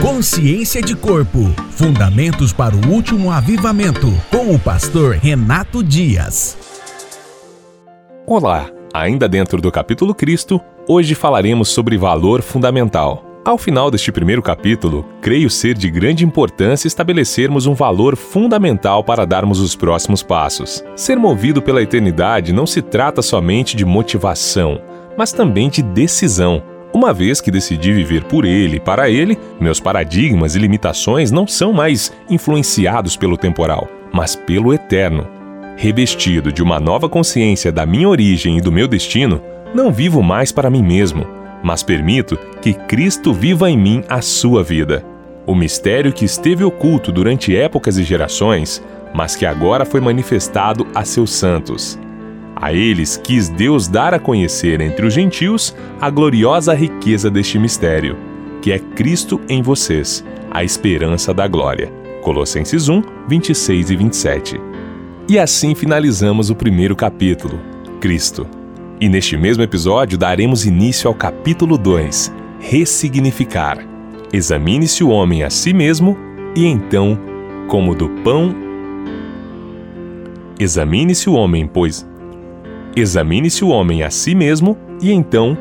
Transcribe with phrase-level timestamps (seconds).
[0.00, 1.40] Consciência de Corpo
[1.72, 6.56] Fundamentos para o Último Avivamento, com o pastor Renato Dias.
[8.26, 10.58] Olá, ainda dentro do capítulo Cristo,
[10.88, 13.26] hoje falaremos sobre valor fundamental.
[13.44, 19.26] Ao final deste primeiro capítulo, creio ser de grande importância estabelecermos um valor fundamental para
[19.26, 20.82] darmos os próximos passos.
[20.96, 24.80] Ser movido pela eternidade não se trata somente de motivação,
[25.16, 26.69] mas também de decisão.
[26.92, 31.46] Uma vez que decidi viver por ele e para ele, meus paradigmas e limitações não
[31.46, 35.26] são mais influenciados pelo temporal, mas pelo eterno.
[35.76, 39.40] Revestido de uma nova consciência da minha origem e do meu destino,
[39.74, 44.62] não vivo mais para mim mesmo mas permito que Cristo viva em mim a sua
[44.62, 45.04] vida.
[45.46, 48.82] O mistério que esteve oculto durante épocas e gerações,
[49.14, 51.98] mas que agora foi manifestado a seus santos.
[52.60, 58.18] A eles quis Deus dar a conhecer entre os gentios a gloriosa riqueza deste mistério,
[58.60, 61.90] que é Cristo em vocês, a esperança da glória.
[62.22, 64.60] Colossenses 1, 26 e 27.
[65.26, 67.58] E assim finalizamos o primeiro capítulo,
[67.98, 68.46] Cristo.
[69.00, 73.78] E neste mesmo episódio daremos início ao capítulo 2, Ressignificar.
[74.30, 76.14] Examine-se o homem a si mesmo
[76.54, 77.18] e então,
[77.68, 78.54] como do pão.
[80.58, 82.06] Examine-se o homem, pois.
[82.96, 85.56] Examine-se o homem a si mesmo e então,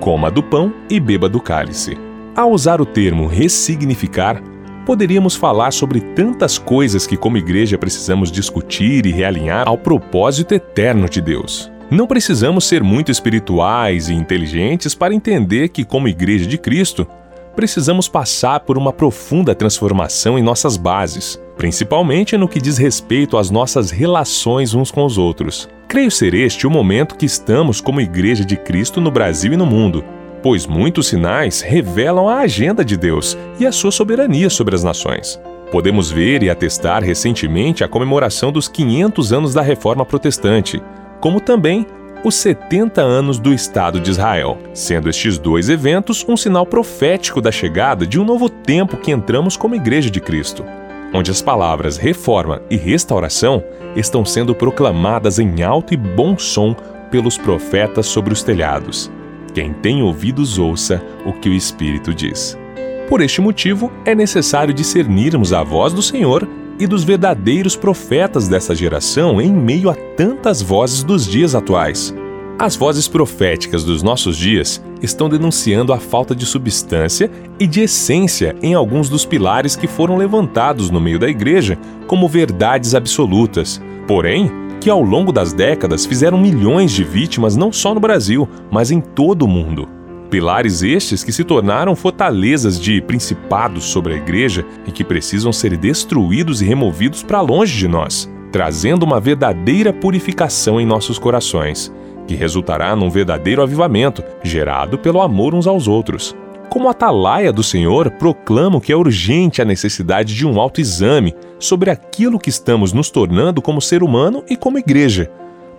[0.00, 1.96] coma do pão e beba do cálice.
[2.36, 4.42] Ao usar o termo ressignificar,
[4.84, 11.08] poderíamos falar sobre tantas coisas que, como igreja, precisamos discutir e realinhar ao propósito eterno
[11.08, 11.72] de Deus.
[11.90, 17.06] Não precisamos ser muito espirituais e inteligentes para entender que, como Igreja de Cristo,
[17.54, 23.50] precisamos passar por uma profunda transformação em nossas bases, principalmente no que diz respeito às
[23.50, 25.68] nossas relações uns com os outros.
[25.88, 29.66] Creio ser este o momento que estamos como Igreja de Cristo no Brasil e no
[29.66, 30.04] mundo,
[30.42, 35.40] pois muitos sinais revelam a agenda de Deus e a sua soberania sobre as nações.
[35.70, 40.82] Podemos ver e atestar recentemente a comemoração dos 500 anos da Reforma Protestante,
[41.20, 41.86] como também
[42.24, 47.52] os 70 anos do Estado de Israel, sendo estes dois eventos um sinal profético da
[47.52, 50.64] chegada de um novo tempo que entramos como Igreja de Cristo,
[51.12, 53.62] onde as palavras reforma e restauração
[53.94, 56.74] estão sendo proclamadas em alto e bom som
[57.10, 59.12] pelos profetas sobre os telhados.
[59.52, 62.58] Quem tem ouvidos, ouça o que o Espírito diz.
[63.06, 66.48] Por este motivo, é necessário discernirmos a voz do Senhor
[66.78, 72.14] e dos verdadeiros profetas dessa geração em meio a tantas vozes dos dias atuais.
[72.58, 78.54] As vozes proféticas dos nossos dias estão denunciando a falta de substância e de essência
[78.62, 81.76] em alguns dos pilares que foram levantados no meio da igreja
[82.06, 87.92] como verdades absolutas, porém, que ao longo das décadas fizeram milhões de vítimas não só
[87.92, 89.88] no Brasil, mas em todo o mundo.
[90.30, 95.76] Pilares estes que se tornaram fortalezas de principados sobre a igreja e que precisam ser
[95.76, 101.92] destruídos e removidos para longe de nós, trazendo uma verdadeira purificação em nossos corações,
[102.26, 106.34] que resultará num verdadeiro avivamento gerado pelo amor uns aos outros.
[106.68, 112.38] Como atalaia do Senhor, proclamo que é urgente a necessidade de um autoexame sobre aquilo
[112.38, 115.30] que estamos nos tornando como ser humano e como igreja,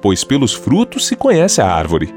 [0.02, 2.14] pois pelos frutos se conhece a árvore.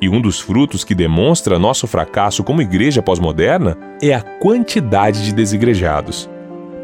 [0.00, 5.32] E um dos frutos que demonstra nosso fracasso como igreja pós-moderna é a quantidade de
[5.32, 6.28] desigrejados.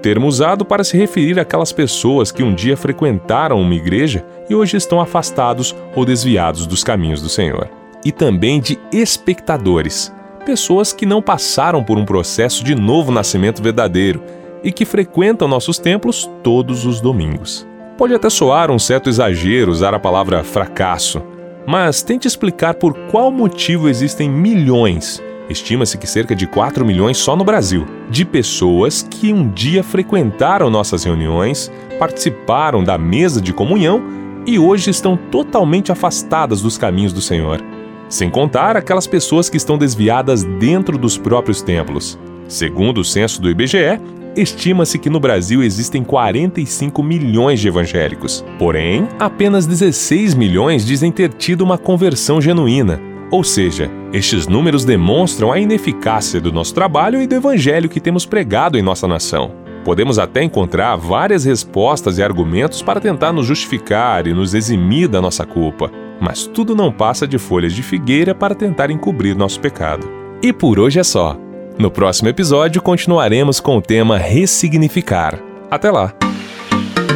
[0.03, 4.77] Termo usado para se referir àquelas pessoas que um dia frequentaram uma igreja e hoje
[4.77, 7.71] estão afastados ou desviados dos caminhos do Senhor.
[8.05, 10.13] E também de espectadores,
[10.45, 14.23] pessoas que não passaram por um processo de novo nascimento verdadeiro
[14.63, 17.67] e que frequentam nossos templos todos os domingos.
[17.97, 21.23] Pode até soar um certo exagero usar a palavra fracasso,
[21.67, 27.35] mas tente explicar por qual motivo existem milhões, estima-se que cerca de 4 milhões só
[27.37, 34.03] no Brasil, de pessoas que um dia frequentaram nossas reuniões, participaram da mesa de comunhão
[34.47, 37.63] e hoje estão totalmente afastadas dos caminhos do Senhor.
[38.09, 42.17] Sem contar aquelas pessoas que estão desviadas dentro dos próprios templos.
[42.47, 44.01] Segundo o censo do IBGE,
[44.37, 48.45] estima-se que no Brasil existem 45 milhões de evangélicos.
[48.59, 53.01] Porém, apenas 16 milhões dizem ter tido uma conversão genuína.
[53.31, 58.25] Ou seja, estes números demonstram a ineficácia do nosso trabalho e do evangelho que temos
[58.25, 59.51] pregado em nossa nação.
[59.85, 65.21] Podemos até encontrar várias respostas e argumentos para tentar nos justificar e nos eximir da
[65.21, 65.91] nossa culpa,
[66.21, 70.09] mas tudo não passa de folhas de figueira para tentar encobrir nosso pecado.
[70.43, 71.46] E por hoje é só.
[71.79, 75.39] No próximo episódio, continuaremos com o tema Ressignificar.
[75.71, 76.15] Até lá!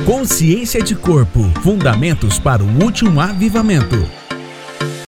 [0.05, 4.20] Consciência de Corpo Fundamentos para o Último Avivamento.